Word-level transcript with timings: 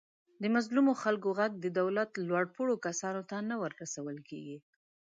د 0.41 0.43
مظلومو 0.55 0.91
خلکو 1.03 1.29
غږ 1.39 1.51
د 1.59 1.65
دولت 1.79 2.09
لوپوړو 2.29 2.75
کسانو 2.85 3.21
ته 3.29 3.37
نه 3.49 3.55
ورسول 3.63 4.17
کېږي. 4.29 4.57